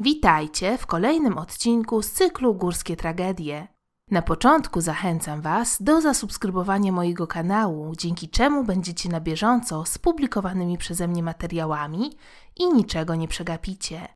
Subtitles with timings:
[0.00, 3.68] Witajcie w kolejnym odcinku z cyklu Górskie Tragedie.
[4.10, 10.78] Na początku zachęcam Was do zasubskrybowania mojego kanału, dzięki czemu będziecie na bieżąco z publikowanymi
[10.78, 12.16] przeze mnie materiałami
[12.56, 14.08] i niczego nie przegapicie.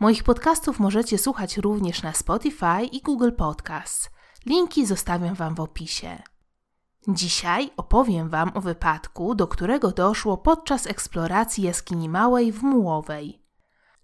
[0.00, 4.10] Moich podcastów możecie słuchać również na Spotify i Google Podcasts.
[4.46, 6.22] Linki zostawiam Wam w opisie.
[7.08, 13.41] Dzisiaj opowiem Wam o wypadku, do którego doszło podczas eksploracji jaskini małej w Mułowej.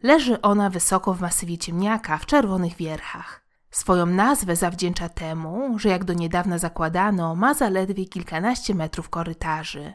[0.03, 3.45] Leży ona wysoko w masywie ciemniaka w czerwonych wierchach.
[3.71, 9.95] Swoją nazwę zawdzięcza temu, że jak do niedawna zakładano, ma zaledwie kilkanaście metrów korytarzy.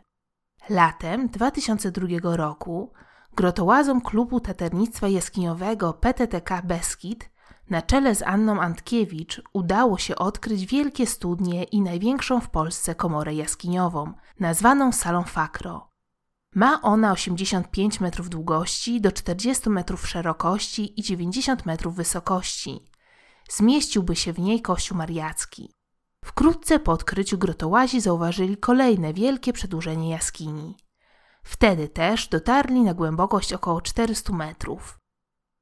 [0.70, 2.94] Latem 2002 roku
[3.36, 7.30] grotołazom klubu taternictwa jaskiniowego PTTK Beskid
[7.70, 13.34] na czele z Anną Antkiewicz udało się odkryć wielkie studnie i największą w Polsce komorę
[13.34, 15.93] jaskiniową, nazwaną Salą Fakro.
[16.56, 22.80] Ma ona 85 metrów długości do 40 metrów szerokości i 90 metrów wysokości.
[23.50, 25.72] Zmieściłby się w niej kościół mariacki.
[26.26, 30.78] Wkrótce po odkryciu grotołazi zauważyli kolejne wielkie przedłużenie jaskini.
[31.44, 35.00] Wtedy też dotarli na głębokość około 400 metrów.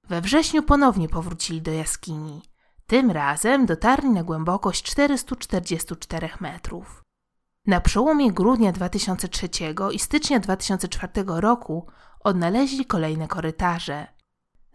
[0.10, 2.42] We wrześniu ponownie powrócili do jaskini.
[2.88, 7.04] Tym razem dotarli na głębokość 444 metrów.
[7.68, 9.50] Na przełomie grudnia 2003
[9.92, 11.88] i stycznia 2004 roku
[12.20, 14.08] odnaleźli kolejne korytarze.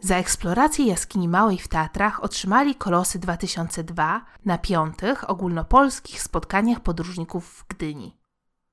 [0.00, 7.66] Za eksplorację jaskini Małej w Tatrach otrzymali Kolosy 2002 na piątych ogólnopolskich spotkaniach podróżników w
[7.68, 8.18] Gdyni.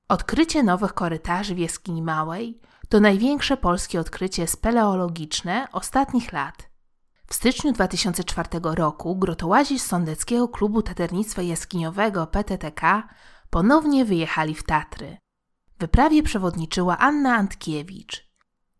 [0.08, 6.68] Odkrycie nowych korytarzy w jaskini Małej to największe polskie odkrycie speleologiczne ostatnich lat.
[7.26, 13.08] W styczniu 2004 roku grotołazi z Sądeckiego Klubu Taternictwa Jaskiniowego PTTK
[13.50, 15.16] ponownie wyjechali w Tatry.
[15.78, 18.28] Wyprawie przewodniczyła Anna Antkiewicz.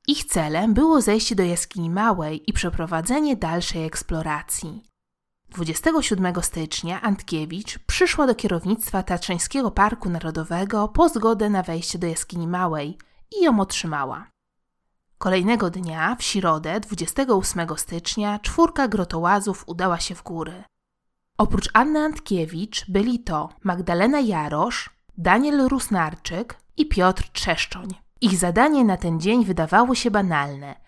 [0.09, 4.83] Ich celem było zejście do jaskini Małej i przeprowadzenie dalszej eksploracji.
[5.49, 12.47] 27 stycznia Antkiewicz przyszła do kierownictwa Tatrzańskiego Parku Narodowego po zgodę na wejście do jaskini
[12.47, 12.99] Małej
[13.39, 14.31] i ją otrzymała.
[15.19, 20.65] Kolejnego dnia, w środę 28 stycznia, czwórka grotołazów udała się w góry.
[21.39, 27.89] Oprócz Anny Antkiewicz byli to Magdalena Jarosz, Daniel Rusnarczyk i Piotr Trzeszczoń.
[28.21, 30.81] Ich zadanie na ten dzień wydawało się banalne.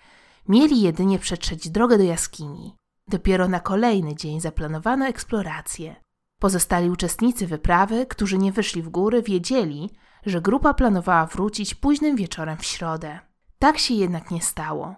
[0.48, 2.76] Mieli jedynie przetrzeć drogę do jaskini.
[3.08, 5.96] Dopiero na kolejny dzień zaplanowano eksplorację.
[6.40, 9.90] Pozostali uczestnicy wyprawy, którzy nie wyszli w góry, wiedzieli,
[10.26, 13.18] że grupa planowała wrócić późnym wieczorem w środę.
[13.58, 14.94] Tak się jednak nie stało.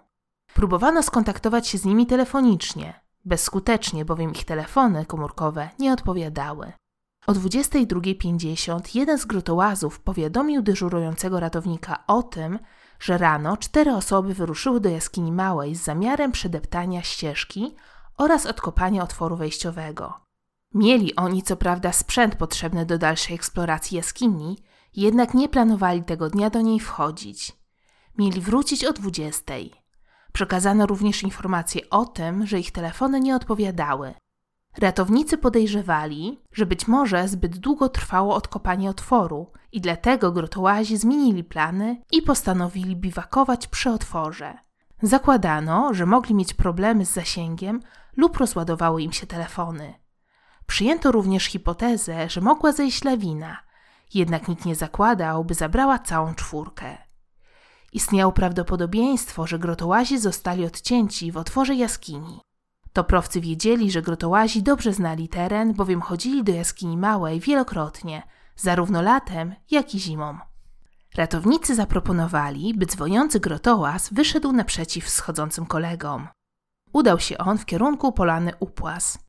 [0.53, 6.73] Próbowano skontaktować się z nimi telefonicznie, Bezskutecznie, bowiem ich telefony komórkowe nie odpowiadały.
[7.27, 12.59] O 22.50 jeden z grutołazów powiadomił dyżurującego ratownika o tym,
[12.99, 17.75] że rano cztery osoby wyruszyły do jaskini małej z zamiarem przedeptania ścieżki
[18.17, 20.13] oraz odkopania otworu wejściowego.
[20.73, 24.57] Mieli oni co prawda sprzęt potrzebny do dalszej eksploracji jaskini,
[24.95, 27.57] jednak nie planowali tego dnia do niej wchodzić.
[28.17, 29.53] Mieli wrócić o 20.
[30.33, 34.13] Przekazano również informacje o tym, że ich telefony nie odpowiadały.
[34.77, 42.01] Ratownicy podejrzewali, że być może zbyt długo trwało odkopanie otworu i dlatego grotołazi zmienili plany
[42.11, 44.57] i postanowili biwakować przy otworze.
[45.01, 47.79] Zakładano, że mogli mieć problemy z zasięgiem
[48.17, 49.93] lub rozładowały im się telefony.
[50.65, 53.57] Przyjęto również hipotezę, że mogła zejść lawina,
[54.13, 56.97] jednak nikt nie zakładał, by zabrała całą czwórkę.
[57.93, 62.41] Istniało prawdopodobieństwo, że grotołazi zostali odcięci w otworze jaskini.
[62.93, 68.23] Toprowcy wiedzieli, że grotołazi dobrze znali teren, bowiem chodzili do jaskini małej wielokrotnie,
[68.55, 70.37] zarówno latem, jak i zimą.
[71.15, 76.27] Ratownicy zaproponowali, by dzwoniący grotołaz wyszedł naprzeciw schodzącym kolegom.
[76.93, 79.19] Udał się on w kierunku polany Upłas.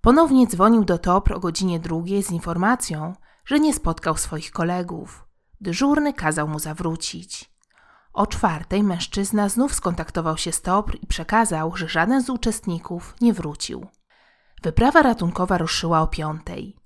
[0.00, 3.12] Ponownie dzwonił do Topr o godzinie drugiej z informacją,
[3.44, 5.28] że nie spotkał swoich kolegów.
[5.60, 7.53] Dyżurny kazał mu zawrócić.
[8.14, 13.32] O czwartej mężczyzna znów skontaktował się z Topr i przekazał, że żaden z uczestników nie
[13.32, 13.86] wrócił.
[14.62, 16.76] Wyprawa ratunkowa ruszyła o piątej.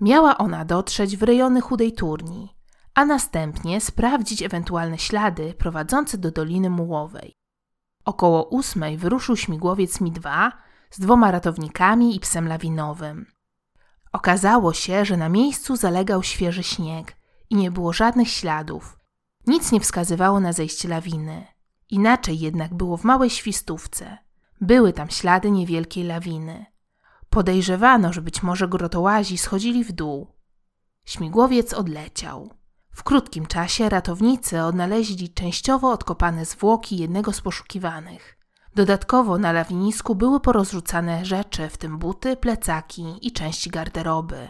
[0.00, 2.56] Miała ona dotrzeć w rejony chudej turni,
[2.94, 7.34] a następnie sprawdzić ewentualne ślady prowadzące do Doliny Mułowej.
[8.04, 10.50] Około ósmej wyruszył śmigłowiec Mi-2
[10.90, 13.26] z dwoma ratownikami i psem lawinowym.
[14.12, 17.16] Okazało się, że na miejscu zalegał świeży śnieg
[17.50, 18.99] i nie było żadnych śladów,
[19.50, 21.46] nic nie wskazywało na zejście lawiny.
[21.90, 24.18] Inaczej jednak było w małej świstówce.
[24.60, 26.66] Były tam ślady niewielkiej lawiny.
[27.30, 30.26] Podejrzewano, że być może grotołazi schodzili w dół.
[31.04, 32.50] Śmigłowiec odleciał.
[32.90, 38.38] W krótkim czasie ratownicy odnaleźli częściowo odkopane zwłoki jednego z poszukiwanych.
[38.74, 44.48] Dodatkowo na lawinisku były porozrzucane rzeczy, w tym buty, plecaki i części garderoby.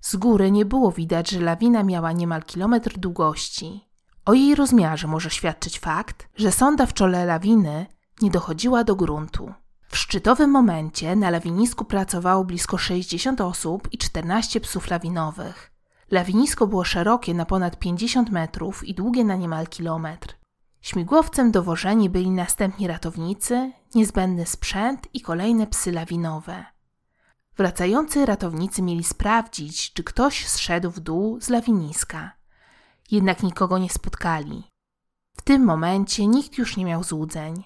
[0.00, 3.87] Z góry nie było widać, że lawina miała niemal kilometr długości.
[4.28, 7.86] O jej rozmiarze może świadczyć fakt, że sonda w czole lawiny
[8.22, 9.52] nie dochodziła do gruntu.
[9.88, 15.72] W szczytowym momencie na lawinisku pracowało blisko 60 osób i 14 psów lawinowych.
[16.10, 20.34] Lawinisko było szerokie na ponad 50 metrów i długie na niemal kilometr.
[20.80, 26.64] Śmigłowcem dowożeni byli następni ratownicy, niezbędny sprzęt i kolejne psy lawinowe.
[27.56, 32.37] Wracający ratownicy mieli sprawdzić, czy ktoś zszedł w dół z lawiniska.
[33.10, 34.64] Jednak nikogo nie spotkali.
[35.36, 37.64] W tym momencie nikt już nie miał złudzeń.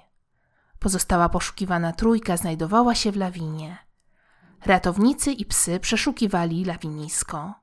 [0.79, 3.79] Pozostała poszukiwana trójka znajdowała się w lawinie.
[4.67, 7.55] Ratownicy i psy przeszukiwali lawinisko.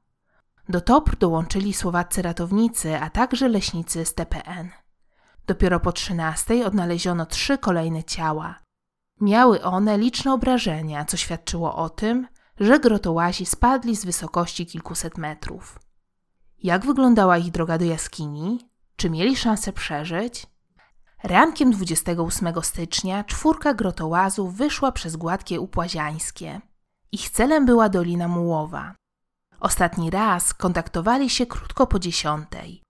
[0.70, 4.70] Do TOPR dołączyli słowaccy ratownicy, a także leśnicy z TPN.
[5.48, 8.60] Dopiero po trzynastej odnaleziono trzy kolejne ciała.
[9.22, 12.28] Miały one liczne obrażenia, co świadczyło o tym,
[12.60, 15.80] że grotołazi spadli z wysokości kilkuset metrów.
[16.64, 18.70] Jak wyglądała ich droga do jaskini?
[18.96, 20.48] Czy mieli szansę przeżyć?
[21.24, 26.62] Rankiem 28 stycznia czwórka grotołazów wyszła przez gładkie upłaziańskie.
[27.12, 28.96] Ich celem była Dolina Mułowa.
[29.60, 32.84] Ostatni raz kontaktowali się krótko po dziesiątej.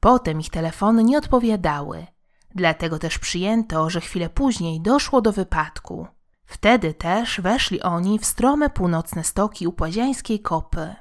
[0.00, 2.06] Potem ich telefony nie odpowiadały,
[2.54, 6.06] dlatego też przyjęto, że chwilę później doszło do wypadku.
[6.44, 10.94] Wtedy też weszli oni w strome północne stoki upłaziańskiej kopy.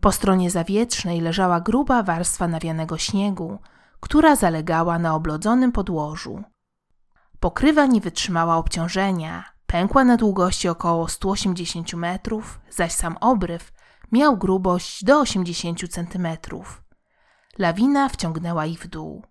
[0.00, 3.58] Po stronie zawietrznej leżała gruba warstwa nawianego śniegu,
[4.00, 6.42] która zalegała na oblodzonym podłożu.
[7.40, 13.72] Pokrywa nie wytrzymała obciążenia, pękła na długości około 180 metrów, zaś sam obryw
[14.12, 16.82] miał grubość do 80 centymetrów.
[17.58, 19.24] Lawina wciągnęła ich w dół.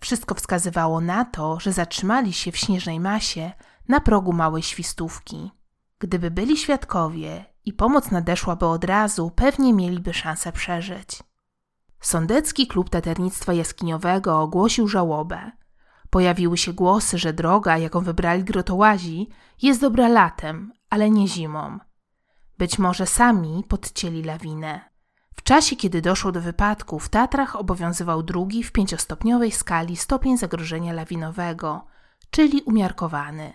[0.00, 3.52] Wszystko wskazywało na to, że zatrzymali się w śnieżnej masie
[3.88, 5.50] na progu małej świstówki.
[5.98, 11.22] Gdyby byli świadkowie i pomoc nadeszłaby od razu, pewnie mieliby szansę przeżyć.
[12.00, 15.50] Sądecki Klub Taternictwa Jaskiniowego ogłosił żałobę.
[16.10, 19.28] Pojawiły się głosy, że droga, jaką wybrali grotołazi,
[19.62, 21.78] jest dobra latem, ale nie zimą.
[22.58, 24.80] Być może sami podcięli lawinę.
[25.36, 30.92] W czasie, kiedy doszło do wypadku, w Tatrach obowiązywał drugi w pięciostopniowej skali stopień zagrożenia
[30.92, 31.86] lawinowego,
[32.30, 33.52] czyli umiarkowany.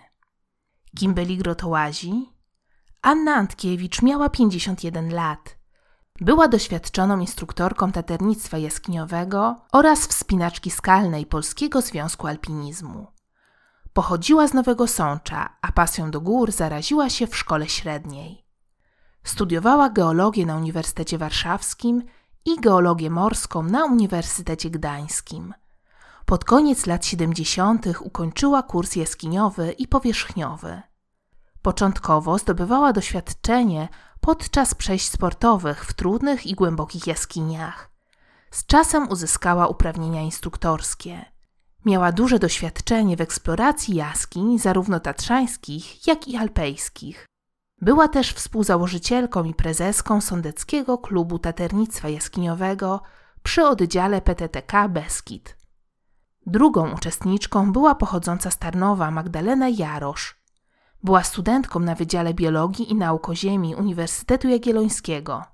[0.98, 2.35] Kim byli grotołazi?
[3.02, 5.56] Anna Antkiewicz miała 51 lat.
[6.20, 13.06] Była doświadczoną instruktorką taternictwa jaskiniowego oraz wspinaczki skalnej Polskiego Związku Alpinizmu.
[13.92, 18.44] Pochodziła z Nowego Sącza, a pasją do gór zaraziła się w szkole średniej.
[19.24, 22.02] Studiowała geologię na Uniwersytecie Warszawskim
[22.44, 25.54] i geologię morską na Uniwersytecie Gdańskim.
[26.26, 27.86] Pod koniec lat 70.
[28.00, 30.82] ukończyła kurs jaskiniowy i powierzchniowy.
[31.66, 33.88] Początkowo zdobywała doświadczenie
[34.20, 37.90] podczas przejść sportowych w trudnych i głębokich jaskiniach.
[38.50, 41.24] Z czasem uzyskała uprawnienia instruktorskie.
[41.84, 47.26] Miała duże doświadczenie w eksploracji jaskiń, zarówno tatrzańskich, jak i alpejskich.
[47.80, 53.00] Była też współzałożycielką i prezeską Sądeckiego Klubu Taternictwa Jaskiniowego
[53.42, 55.56] przy oddziale PTTK Beskid.
[56.46, 60.45] Drugą uczestniczką była pochodząca z Tarnowa Magdalena Jarosz.
[61.06, 65.44] Była studentką na Wydziale Biologii i Nauk o Ziemi Uniwersytetu Jagiellońskiego.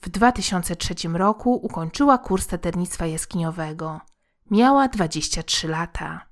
[0.00, 4.00] W 2003 roku ukończyła kurs taternictwa jaskiniowego.
[4.50, 6.26] Miała 23 lata.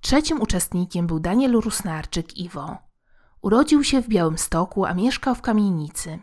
[0.00, 2.76] Trzecim uczestnikiem był Daniel Rusnarczyk Iwo.
[3.42, 6.18] Urodził się w Białymstoku, a mieszkał w kamienicy.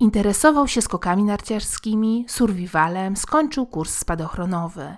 [0.00, 4.96] Interesował się skokami narciarskimi, survivalem, skończył kurs spadochronowy.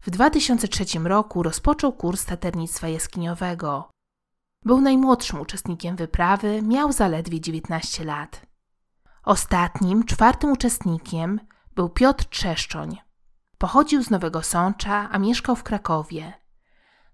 [0.00, 3.93] W 2003 roku rozpoczął kurs taternictwa jaskiniowego.
[4.64, 8.46] Był najmłodszym uczestnikiem wyprawy, miał zaledwie 19 lat.
[9.24, 11.40] Ostatnim, czwartym uczestnikiem
[11.74, 12.98] był Piotr Trzeszczoń.
[13.58, 16.32] Pochodził z Nowego Sącza, a mieszkał w Krakowie.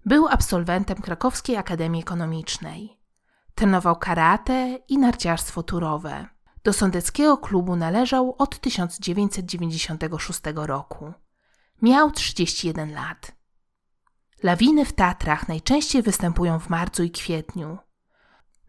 [0.05, 2.99] Był absolwentem Krakowskiej Akademii Ekonomicznej.
[3.55, 6.27] Trenował karate i narciarstwo turowe.
[6.63, 11.13] Do sądeckiego klubu należał od 1996 roku.
[11.81, 13.40] Miał 31 lat.
[14.43, 17.77] Lawiny w Tatrach najczęściej występują w marcu i kwietniu.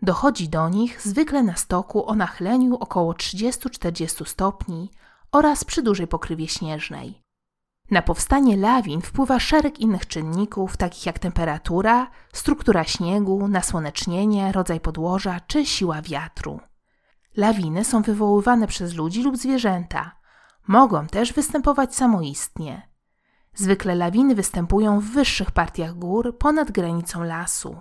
[0.03, 4.91] Dochodzi do nich zwykle na stoku o nachyleniu około 30-40 stopni
[5.33, 7.23] oraz przy dużej pokrywie śnieżnej.
[7.91, 15.41] Na powstanie lawin wpływa szereg innych czynników, takich jak temperatura, struktura śniegu, nasłonecznienie, rodzaj podłoża
[15.41, 16.61] czy siła wiatru.
[17.37, 20.17] Lawiny są wywoływane przez ludzi lub zwierzęta.
[20.67, 22.92] Mogą też występować samoistnie.
[23.55, 27.77] Zwykle lawiny występują w wyższych partiach gór ponad granicą lasu.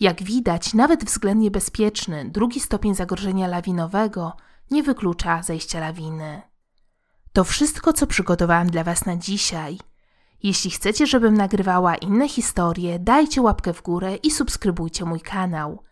[0.00, 4.36] Jak widać, nawet względnie bezpieczny drugi stopień zagrożenia lawinowego
[4.70, 6.42] nie wyklucza zejścia lawiny.
[7.32, 9.78] To wszystko, co przygotowałam dla Was na dzisiaj.
[10.42, 15.82] Jeśli chcecie, żebym nagrywała inne historie, dajcie łapkę w górę i subskrybujcie mój kanał.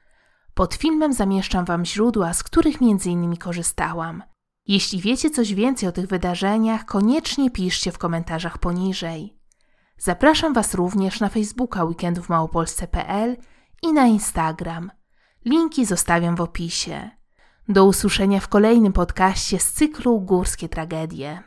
[0.55, 3.37] Pod filmem zamieszczam Wam źródła, z których m.in.
[3.37, 4.23] korzystałam.
[4.69, 9.37] Jeśli wiecie coś więcej o tych wydarzeniach, koniecznie piszcie w komentarzach poniżej.
[9.99, 13.37] Zapraszam Was również na Facebooka weekendówmałopolsce.pl
[13.83, 14.91] i na Instagram.
[15.45, 17.11] Linki zostawiam w opisie.
[17.69, 21.43] Do usłyszenia w kolejnym podcaście z cyklu Górskie Tragedie.